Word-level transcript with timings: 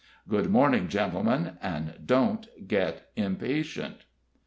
Good 0.27 0.49
morning, 0.49 0.87
gentlemen; 0.87 1.59
and 1.61 1.93
don't 2.03 2.47
get 2.67 3.11
impatient." 3.15 4.05